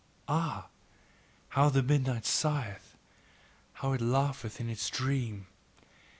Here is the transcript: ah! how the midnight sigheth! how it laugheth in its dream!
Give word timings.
ah! 0.27 0.67
how 1.49 1.69
the 1.69 1.83
midnight 1.83 2.23
sigheth! 2.25 2.97
how 3.73 3.93
it 3.93 4.01
laugheth 4.01 4.59
in 4.59 4.67
its 4.67 4.89
dream! 4.89 5.45